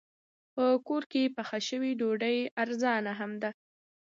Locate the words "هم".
3.19-3.31